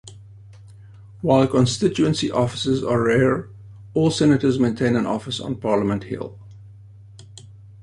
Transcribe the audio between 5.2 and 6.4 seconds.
on Parliament Hill.